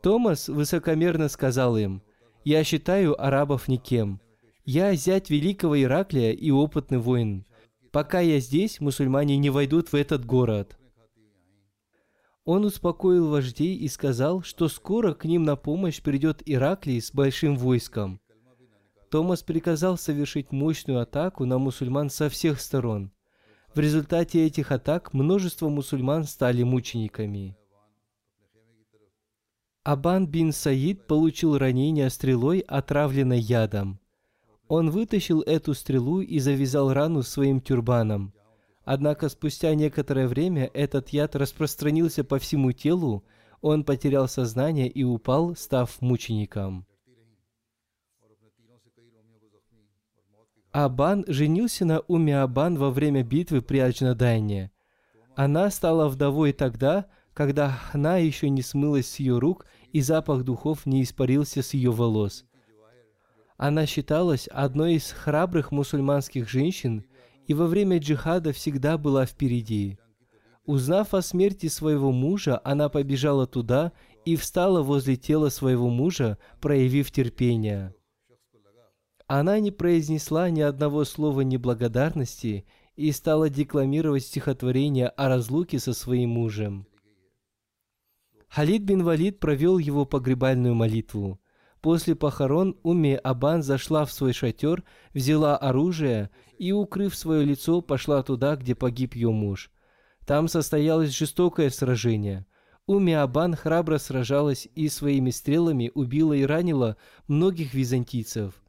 [0.02, 2.02] Томас высокомерно сказал им,
[2.44, 4.20] «Я считаю арабов никем.
[4.64, 7.46] Я зять великого Ираклия и опытный воин.
[7.92, 10.76] Пока я здесь, мусульмане не войдут в этот город».
[12.44, 17.56] Он успокоил вождей и сказал, что скоро к ним на помощь придет Ираклий с большим
[17.56, 18.20] войском.
[19.08, 23.12] Томас приказал совершить мощную атаку на мусульман со всех сторон.
[23.72, 27.56] В результате этих атак множество мусульман стали мучениками.
[29.84, 33.98] Абан бин Саид получил ранение стрелой, отравленной ядом.
[34.68, 38.32] Он вытащил эту стрелу и завязал рану своим тюрбаном.
[38.84, 43.24] Однако спустя некоторое время этот яд распространился по всему телу,
[43.60, 46.86] он потерял сознание и упал, став мучеником.
[50.70, 54.70] Абан женился на Уме Абан во время битвы при Аджнадайне.
[55.34, 60.86] Она стала вдовой тогда, когда хна еще не смылась с ее рук и запах духов
[60.86, 62.44] не испарился с ее волос.
[63.56, 67.04] Она считалась одной из храбрых мусульманских женщин
[67.46, 69.98] и во время джихада всегда была впереди.
[70.64, 73.92] Узнав о смерти своего мужа, она побежала туда
[74.24, 77.94] и встала возле тела своего мужа, проявив терпение.
[79.26, 82.64] Она не произнесла ни одного слова неблагодарности
[82.96, 86.86] и стала декламировать стихотворение о разлуке со своим мужем.
[88.54, 91.40] Халид бин Валид провел его погребальную молитву.
[91.80, 94.84] После похорон Умми Абан зашла в свой шатер,
[95.14, 96.28] взяла оружие
[96.58, 99.70] и, укрыв свое лицо, пошла туда, где погиб ее муж.
[100.26, 102.44] Там состоялось жестокое сражение.
[102.86, 106.98] Уми Абан храбро сражалась и своими стрелами убила и ранила
[107.28, 108.61] многих византийцев.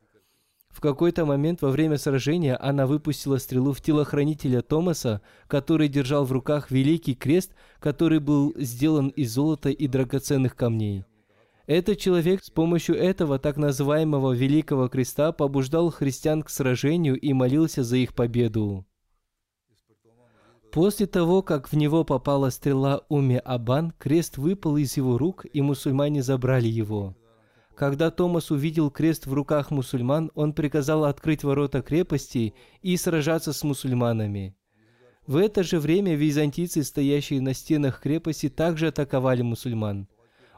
[0.74, 6.32] В какой-то момент во время сражения она выпустила стрелу в телохранителя Томаса, который держал в
[6.32, 11.05] руках великий крест, который был сделан из золота и драгоценных камней.
[11.67, 17.84] Этот человек с помощью этого так называемого Великого Креста побуждал христиан к сражению и молился
[17.84, 18.86] за их победу.
[20.71, 25.61] После того, как в него попала стрела Уми Абан, крест выпал из его рук, и
[25.61, 27.15] мусульмане забрали его.
[27.76, 33.63] Когда Томас увидел крест в руках мусульман, он приказал открыть ворота крепости и сражаться с
[33.63, 34.55] мусульманами.
[35.26, 40.07] В это же время византийцы, стоящие на стенах крепости, также атаковали мусульман.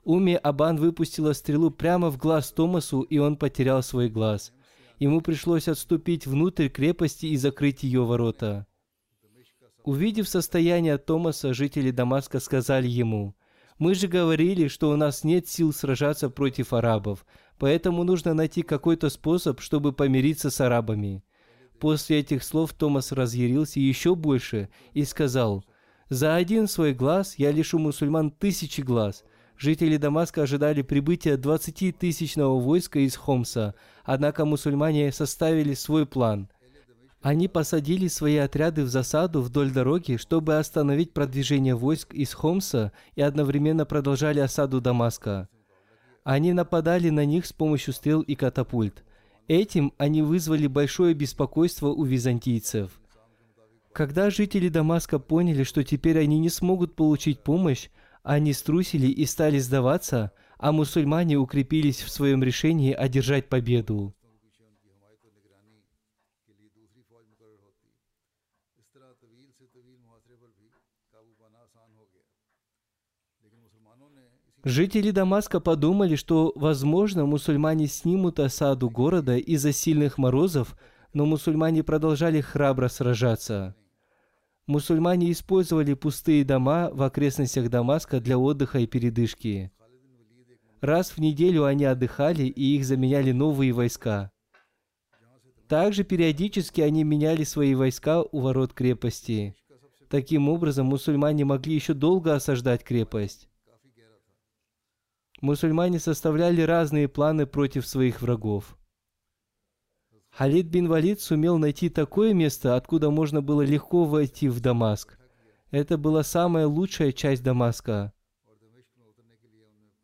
[0.03, 4.51] Уми Абан выпустила стрелу прямо в глаз Томасу, и он потерял свой глаз.
[4.99, 8.68] Ему пришлось отступить внутрь крепости и закрыть ее ворота.
[9.84, 13.36] Увидев состояние Томаса, жители Дамаска сказали ему–
[13.78, 17.26] мы же говорили, что у нас нет сил сражаться против арабов,
[17.57, 21.23] поэтому нужно найти какой-то способ, чтобы помириться с арабами.
[21.80, 25.65] После этих слов Томас разъярился еще больше и сказал,
[26.09, 29.23] «За один свой глаз я лишу мусульман тысячи глаз».
[29.57, 33.73] Жители Дамаска ожидали прибытия 20-тысячного войска из Хомса,
[34.03, 36.49] однако мусульмане составили свой план–
[37.26, 43.21] они посадили свои отряды в засаду вдоль дороги, чтобы остановить продвижение войск из Хомса и
[43.23, 45.49] одновременно продолжали осаду Дамаска.
[46.23, 49.03] Они нападали на них с помощью стрел и катапульт.
[49.47, 52.91] Этим они вызвали большое беспокойство у византийцев.
[53.91, 57.89] Когда жители Дамаска поняли, что теперь они не смогут получить помощь,
[58.21, 64.14] они струсили и стали сдаваться, а мусульмане укрепились в своем решении одержать победу.
[74.66, 80.76] Жители Дамаска подумали, что, возможно, мусульмане снимут осаду города из-за сильных морозов,
[81.13, 83.76] но мусульмане продолжали храбро сражаться.
[84.66, 89.72] Мусульмане использовали пустые дома в окрестностях Дамаска для отдыха и передышки.
[90.82, 94.32] Раз в неделю они отдыхали, и их заменяли новые войска.
[95.68, 99.55] Также периодически они меняли свои войска у ворот крепости.
[100.09, 103.47] Таким образом, мусульмане могли еще долго осаждать крепость.
[105.45, 108.77] Мусульмане составляли разные планы против своих врагов.
[110.31, 115.17] Халид бин Валид сумел найти такое место, откуда можно было легко войти в Дамаск.
[115.71, 118.11] Это была самая лучшая часть Дамаска.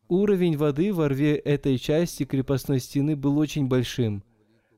[0.08, 4.24] Уровень воды во рве этой части крепостной стены был очень большим.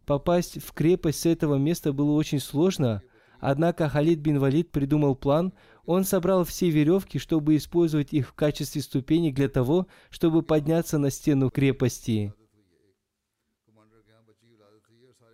[0.05, 3.03] Попасть в крепость с этого места было очень сложно,
[3.44, 5.52] однако Халид бин Валид придумал план,
[5.86, 11.10] он собрал все веревки, чтобы использовать их в качестве ступенек для того, чтобы подняться на
[11.10, 12.34] стену крепости.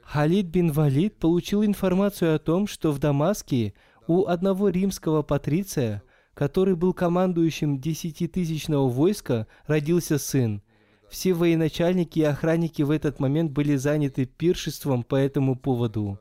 [0.01, 3.75] Халид бин Валид получил информацию о том, что в Дамаске
[4.07, 6.01] у одного римского патриция,
[6.33, 10.63] который был командующим десятитысячного войска, родился сын.
[11.11, 16.19] Все военачальники и охранники в этот момент были заняты пиршеством по этому поводу.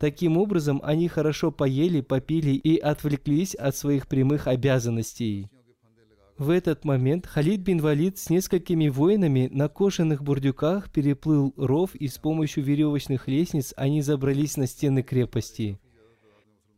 [0.00, 5.50] Таким образом, они хорошо поели, попили и отвлеклись от своих прямых обязанностей.
[6.38, 12.08] В этот момент Халид бин Валид с несколькими воинами на кожаных бурдюках переплыл ров и
[12.08, 15.78] с помощью веревочных лестниц они забрались на стены крепости.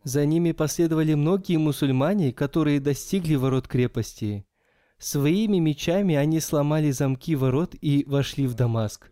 [0.03, 4.45] За ними последовали многие мусульмане, которые достигли ворот крепости.
[4.99, 9.12] Своими мечами они сломали замки ворот и вошли в Дамаск.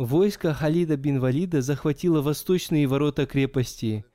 [0.00, 4.06] Войско Халида бин Валида захватило восточные ворота крепости.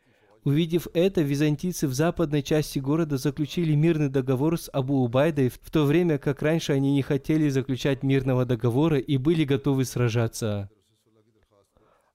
[0.44, 5.86] Увидев это, византийцы в западной части города заключили мирный договор с Абу Убайдой, в то
[5.86, 10.72] время как раньше они не хотели заключать мирного договора и были готовы сражаться.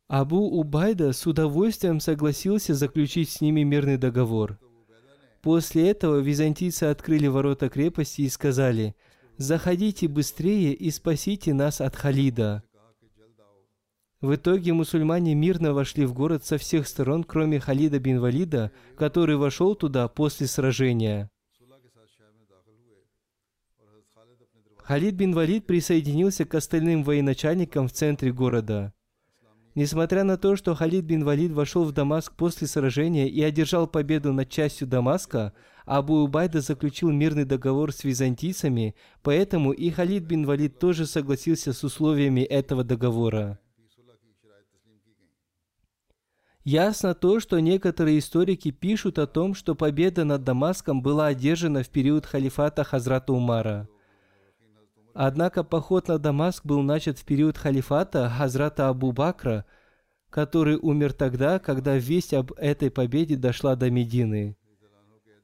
[0.08, 4.58] Абу Убайда с удовольствием согласился заключить с ними мирный договор.
[5.42, 8.96] После этого византийцы открыли ворота крепости и сказали,
[9.36, 12.64] «Заходите быстрее и спасите нас от Халида».
[14.20, 19.36] В итоге мусульмане мирно вошли в город со всех сторон, кроме Халида бин Валида, который
[19.36, 21.30] вошел туда после сражения.
[24.76, 28.92] Халид бин Валид присоединился к остальным военачальникам в центре города.
[29.74, 34.34] Несмотря на то, что Халид бин Валид вошел в Дамаск после сражения и одержал победу
[34.34, 35.54] над частью Дамаска,
[35.86, 41.84] Абу Убайда заключил мирный договор с византийцами, поэтому и Халид бин Валид тоже согласился с
[41.84, 43.58] условиями этого договора.
[46.64, 51.88] Ясно то, что некоторые историки пишут о том, что победа над Дамаском была одержана в
[51.88, 53.88] период халифата Хазрата Умара.
[55.14, 59.64] Однако поход на Дамаск был начат в период халифата Хазрата Абу Бакра,
[60.28, 64.56] который умер тогда, когда весть об этой победе дошла до Медины.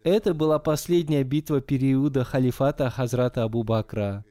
[0.05, 4.25] Это была последняя битва периода халифата Хазрата Абу Бакра.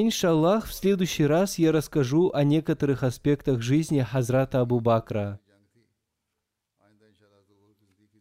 [0.00, 5.38] Иншаллах, в следующий раз я расскажу о некоторых аспектах жизни Хазрата Абу Бакра.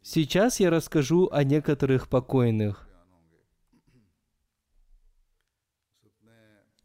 [0.02, 2.90] Сейчас я расскажу о некоторых покойных.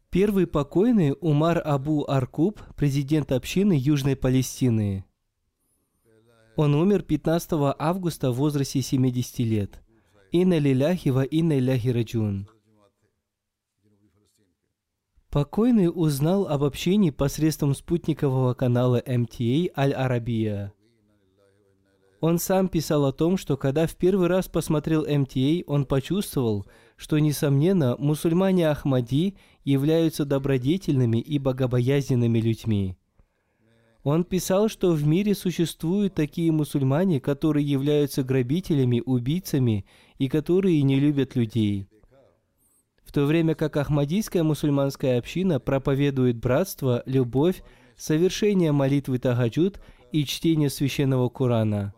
[0.09, 5.05] Первый покойный Умар Абу Аркуб, президент общины Южной Палестины.
[6.55, 9.83] Он умер 15 августа в возрасте 70 лет.
[10.31, 12.49] Инна лиляхи ва инна иляхи раджун.
[15.31, 20.73] Покойный узнал об общении посредством спутникового канала MTA Аль-Арабия.
[22.19, 26.65] Он сам писал о том, что когда в первый раз посмотрел MTA, он почувствовал,
[26.97, 32.97] что, несомненно, мусульмане Ахмади являются добродетельными и богобоязненными людьми.
[34.01, 39.85] Он писал, что в мире существуют такие мусульмане, которые являются грабителями, убийцами
[40.17, 41.87] и которые не любят людей–
[43.09, 47.63] в то время как Ахмадийская мусульманская община проповедует братство, любовь,
[47.97, 49.79] совершение молитвы Тагаджуд
[50.11, 51.95] и чтение священного Корана.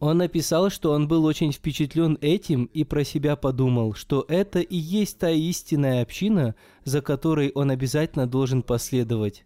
[0.00, 4.76] Он написал, что он был очень впечатлен этим и про себя подумал, что это и
[4.76, 9.44] есть та истинная община, за которой он обязательно должен последовать.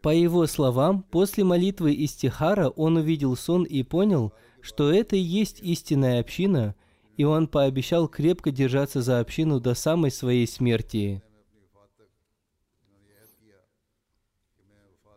[0.00, 5.58] По его словам, после молитвы Истихара он увидел сон и понял, что это и есть
[5.60, 6.76] истинная община,
[7.22, 11.22] и он пообещал крепко держаться за общину до самой своей смерти.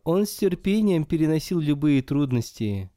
[0.04, 2.92] Он с терпением переносил любые трудности.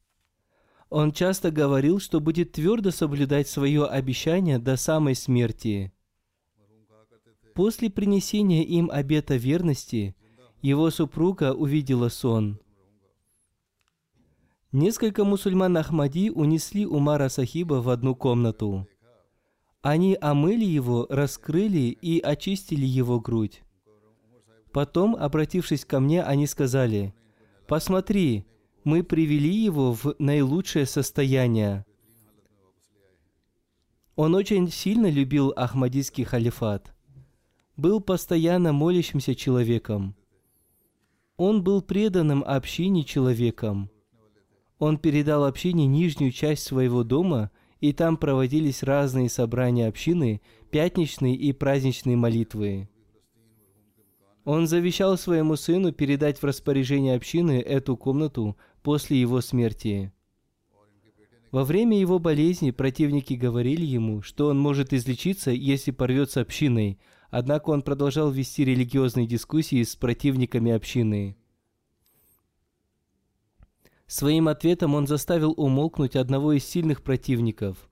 [0.91, 5.91] Он часто говорил, что будет твердо соблюдать свое обещание до самой смерти.
[7.55, 10.15] После принесения им обета верности,
[10.61, 12.61] его супруга увидела сон.
[14.71, 18.87] Несколько мусульман Ахмади унесли Умара Сахиба в одну комнату.
[19.83, 23.63] Они омыли его, раскрыли и очистили его грудь.
[24.73, 27.15] Потом, обратившись ко мне, они сказали,
[27.67, 28.45] «Посмотри,
[28.85, 31.85] мы привели его в наилучшее состояние».
[34.17, 36.93] Он очень сильно любил Ахмадийский халифат.
[37.77, 40.17] Был постоянно молящимся человеком.
[41.37, 43.91] Он был преданным общине человеком.
[44.81, 51.53] Он передал общине нижнюю часть своего дома, и там проводились разные собрания общины, пятничные и
[51.53, 52.89] праздничные молитвы.
[54.45, 60.13] Он завещал своему сыну передать в распоряжение общины эту комнату после его смерти.
[61.51, 66.99] Во время его болезни противники говорили ему, что он может излечиться, если порвется общиной,
[67.31, 71.37] однако он продолжал вести религиозные дискуссии с противниками общины.
[74.09, 77.91] Своим ответом он заставил умолкнуть одного из сильных противников.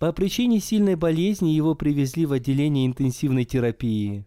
[0.00, 4.26] По причине сильной болезни его привезли в отделение интенсивной терапии.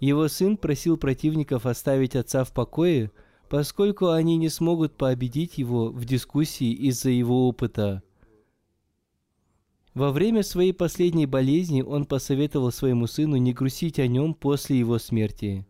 [0.00, 3.12] Его сын просил противников оставить отца в покое,
[3.48, 8.02] поскольку они не смогут победить его в дискуссии из-за его опыта.
[9.98, 14.96] Во время своей последней болезни он посоветовал своему сыну не грустить о нем после его
[14.96, 15.66] смерти.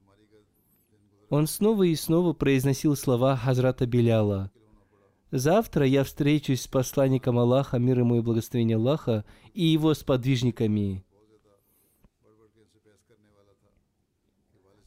[1.30, 4.52] Он снова и снова произносил слова Хазрата Беляла.
[5.30, 9.24] «Завтра я встречусь с посланником Аллаха, мир ему и благословение Аллаха,
[9.54, 11.06] и его сподвижниками.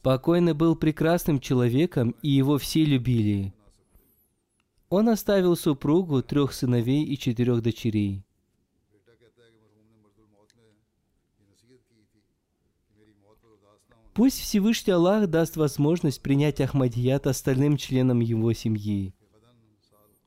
[0.02, 3.52] Покойный был прекрасным человеком, и его все любили.
[4.88, 8.24] Он оставил супругу, трех сыновей и четырех дочерей.
[14.14, 19.14] Пусть Всевышний Аллах даст возможность принять Ахмадият остальным членам его семьи.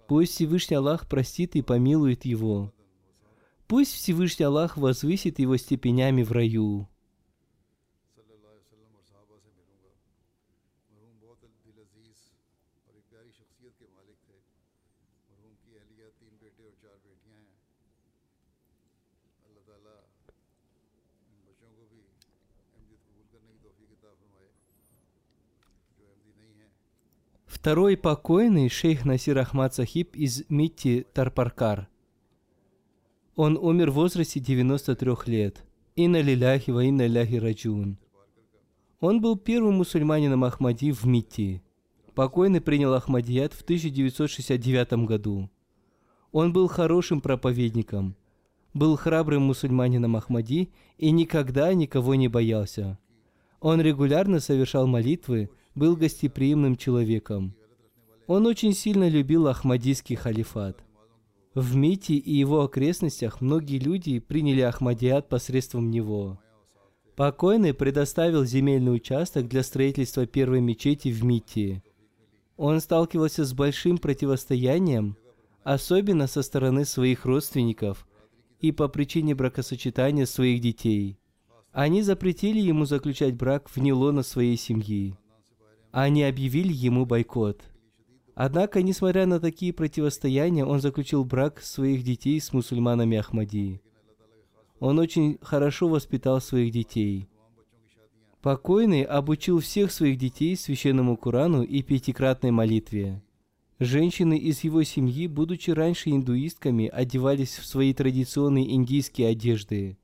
[0.07, 2.73] Пусть Всевышний Аллах простит и помилует его.
[3.67, 6.87] Пусть Всевышний Аллах возвысит его степенями в раю.
[27.65, 31.87] Второй покойный шейх Насир Ахмад Сахиб из Митти Тарпаркар.
[33.35, 35.65] Он умер в возрасте 93 лет.
[35.95, 37.97] Инна лиляхи ва инна ляхи раджун.
[38.99, 41.63] Он был первым мусульманином Ахмади в Митти.
[42.13, 45.49] Покойный принял Ахмадият в 1969 году.
[46.31, 48.15] Он был хорошим проповедником,
[48.75, 52.99] был храбрым мусульманином Ахмади и никогда никого не боялся.
[53.59, 57.53] Он регулярно совершал молитвы, был гостеприимным человеком.
[58.27, 60.83] Он очень сильно любил Ахмадийский халифат.
[61.53, 66.39] В Мите и его окрестностях многие люди приняли Ахмадият посредством него.
[67.15, 71.81] Покойный предоставил земельный участок для строительства первой мечети в Мите.
[72.57, 75.17] Он сталкивался с большим противостоянием,
[75.63, 78.05] особенно со стороны своих родственников
[78.59, 81.17] и по причине бракосочетания своих детей.
[81.71, 85.17] Они запретили ему заключать брак вне лона своей семьи.
[85.95, 87.63] Они объявили ему бойкот.
[88.33, 93.81] Однако, несмотря на такие противостояния, он заключил брак своих детей с мусульманами Ахмадии.
[94.81, 97.29] Он очень хорошо воспитал своих детей.
[98.41, 103.23] Покойный обучил всех своих детей священному Курану и пятикратной молитве.
[103.79, 109.97] Женщины из его семьи, будучи раньше индуистками, одевались в свои традиционные индийские одежды.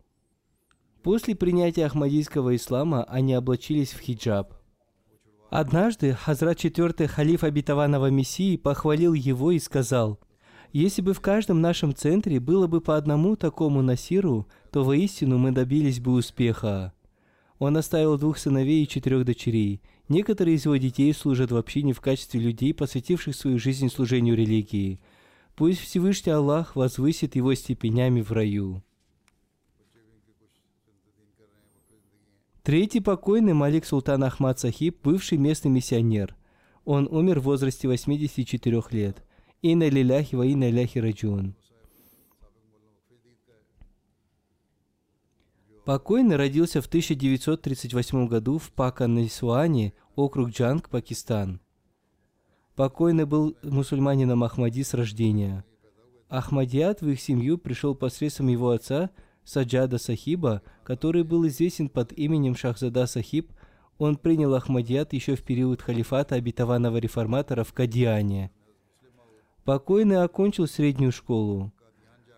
[1.03, 4.53] После принятия ахмадийского ислама они облачились в хиджаб–
[5.51, 10.17] Однажды Хазрат четвертый халиф обетованного Мессии похвалил его и сказал,
[10.71, 15.51] «Если бы в каждом нашем центре было бы по одному такому Насиру, то воистину мы
[15.51, 16.93] добились бы успеха».
[17.59, 19.81] Он оставил двух сыновей и четырех дочерей.
[20.07, 25.01] Некоторые из его детей служат в общине в качестве людей, посвятивших свою жизнь служению религии.
[25.57, 28.83] Пусть Всевышний Аллах возвысит его степенями в раю.
[32.63, 36.35] Третий покойный Малик Султан Ахмад Сахиб, бывший местный миссионер.
[36.85, 39.23] Он умер в возрасте 84 лет.
[39.63, 41.55] Инна лиляхи ва инна ляхи раджун.
[45.85, 51.61] Покойный родился в 1938 году в Паканисуане, округ Джанг, Пакистан.
[52.75, 55.65] Покойный был мусульманином Ахмади с рождения.
[56.29, 59.09] Ахмадият в их семью пришел посредством его отца–
[59.51, 63.51] Саджада Сахиба, который был известен под именем Шахзада Сахиб,
[63.97, 68.49] он принял Ахмадият еще в период халифата обетованного реформатора в Кадиане.
[69.65, 71.73] Покойный окончил среднюю школу.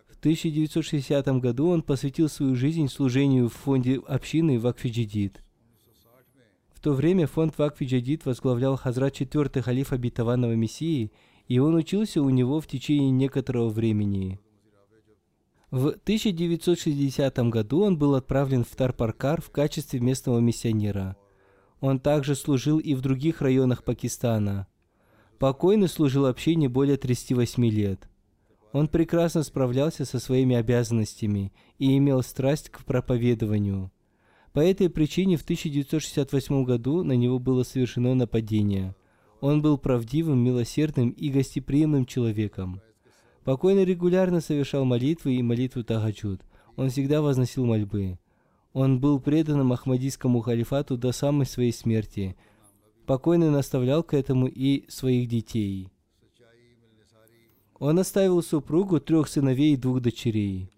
[0.09, 5.43] В 1960 году он посвятил свою жизнь служению в фонде общины в Акфиджидид.
[6.71, 11.11] В то время фонд Вакфи Джадид возглавлял Хазрат четвертый халиф обетованного Мессии,
[11.47, 14.39] и он учился у него в течение некоторого времени.
[15.73, 21.17] В 1960 году он был отправлен в Тарпаркар в качестве местного миссионера.
[21.79, 24.67] Он также служил и в других районах Пакистана.
[25.39, 28.07] Покойный служил общине более 38 лет.
[28.71, 33.91] Он прекрасно справлялся со своими обязанностями и имел страсть к проповедованию.
[34.51, 38.95] По этой причине в 1968 году на него было совершено нападение.
[39.41, 42.79] Он был правдивым, милосердным и гостеприимным человеком.
[43.43, 46.41] Покойный регулярно совершал молитвы и молитву Тагаджуд.
[46.77, 48.17] Он всегда возносил мольбы.
[48.71, 52.35] Он был преданным Ахмадийскому халифату до самой своей смерти.
[53.05, 55.89] Покойный наставлял к этому и своих детей.
[57.77, 60.69] Он оставил супругу, трех сыновей и двух дочерей.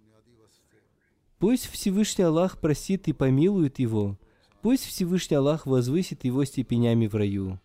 [1.38, 4.18] Пусть Всевышний Аллах простит и помилует его.
[4.64, 7.60] Пусть Всевышний Аллах возвысит его степенями в раю.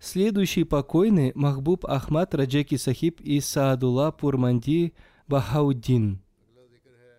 [0.00, 4.94] Следующий покойный Махбуб Ахмад Раджеки Сахиб из Саадулла Пурманди
[5.26, 6.20] Бахауддин.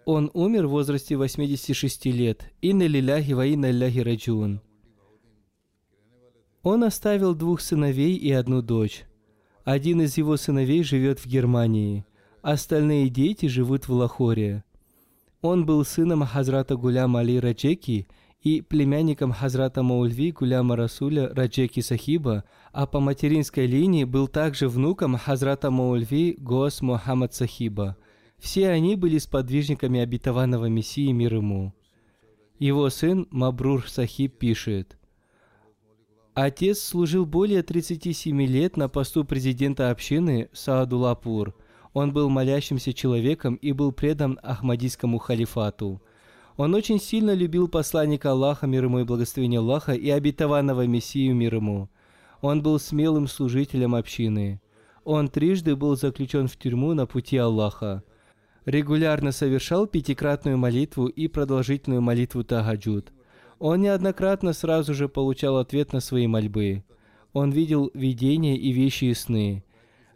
[0.05, 2.51] Он умер в возрасте 86 лет.
[2.61, 4.61] Инна лиляхи ва инна ляхи раджун.
[6.63, 9.03] Он оставил двух сыновей и одну дочь.
[9.65, 12.05] Один из его сыновей живет в Германии.
[12.41, 14.63] Остальные дети живут в Лахоре.
[15.41, 18.07] Он был сыном Хазрата Гуляма Али Раджеки
[18.42, 25.18] и племянником Хазрата Маульви Гуляма Расуля Раджеки Сахиба, а по материнской линии был также внуком
[25.18, 27.98] Хазрата Маульви Гос Мухаммад Сахиба.
[28.38, 31.74] Все они были сподвижниками обетованного Мессии мир ему.
[32.58, 35.00] Его сын Мабрур Сахиб пишет,
[36.42, 41.54] Отец служил более 37 лет на посту президента общины Саадулапур.
[41.92, 46.02] Он был молящимся человеком и был предан Ахмадийскому халифату.
[46.60, 51.55] Он очень сильно любил посланника Аллаха, мир ему и благословение Аллаха, и обетованного Мессию, мир
[51.55, 51.89] ему.
[52.41, 54.62] Он был смелым служителем общины.
[55.03, 58.03] Он трижды был заключен в тюрьму на пути Аллаха.
[58.66, 63.12] Регулярно совершал пятикратную молитву и продолжительную молитву Тагаджуд–
[63.60, 66.84] он неоднократно сразу же получал ответ на свои мольбы.
[67.34, 69.64] Он видел видения и вещи и сны.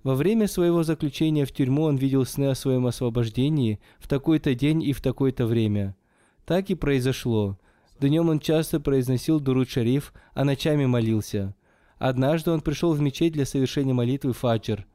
[0.03, 4.81] Во время своего заключения в тюрьму он видел сны о своем освобождении в такой-то день
[4.81, 5.95] и в такое-то время.
[6.45, 7.57] Так и произошло.
[7.99, 11.55] Днем он часто произносил Дуруд Шариф, а ночами молился.
[11.97, 14.85] Однажды он пришел в мечеть для совершения молитвы Фаджр–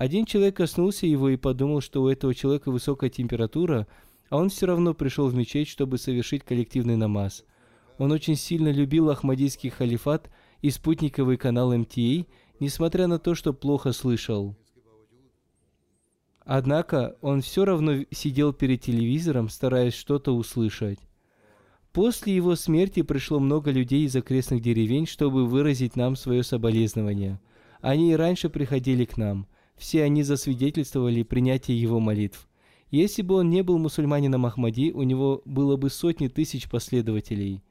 [0.00, 3.86] Один человек коснулся его и подумал, что у этого человека высокая температура,
[4.30, 7.44] а он все равно пришел в мечеть, чтобы совершить коллективный намаз.
[7.98, 10.30] Он очень сильно любил Ахмадийский халифат
[10.62, 12.24] и спутниковый канал МТА,
[12.58, 14.56] несмотря на то, что плохо слышал.
[16.46, 20.98] Однако он все равно сидел перед телевизором, стараясь что-то услышать.
[21.92, 27.38] После его смерти пришло много людей из окрестных деревень, чтобы выразить нам свое соболезнование.
[27.82, 29.46] Они и раньше приходили к нам–
[29.80, 32.46] все они засвидетельствовали принятие его молитв.
[32.90, 37.62] Если бы он не был мусульманином Ахмади, у него было бы сотни тысяч последователей.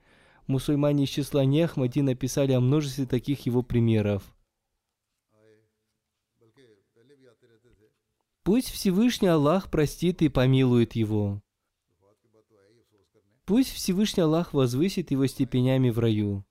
[0.47, 4.23] Мусульмане из числа не Ахмади написали о множестве таких его примеров.
[8.43, 11.41] Пусть Всевышний Аллах простит и помилует его.
[13.45, 16.45] Пусть Всевышний Аллах возвысит его степенями в раю.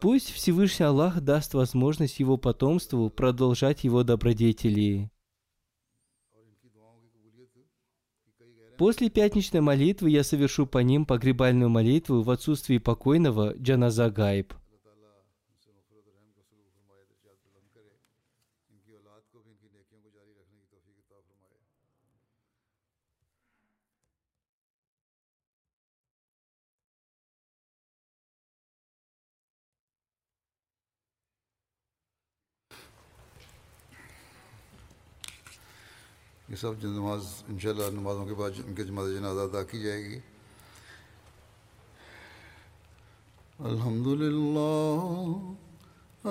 [0.00, 5.11] Пусть Всевышний Аллах даст возможность его потомству продолжать его добродетели.
[8.78, 14.54] После пятничной молитвы я совершу по ним погребальную молитву в отсутствии покойного Джаназа Гайб.
[36.52, 40.02] یہ سب جو نماز انشاءاللہ نمازوں کے بعد ان کے جماعت جنازہ ادا کی جائے
[40.04, 40.18] گی۔
[43.68, 45.14] الحمد للہ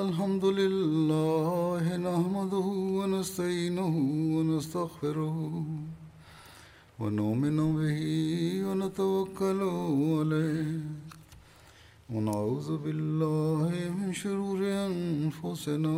[0.01, 2.67] الحمد للہ نحمده
[2.97, 3.95] ونستعینه
[4.36, 5.38] ونستغفره
[6.99, 7.99] ونؤمن به
[8.69, 9.59] ونتوكل
[10.22, 10.82] عليه
[12.13, 13.69] ونعوذ بالله
[13.99, 15.97] من شرور أنفسنا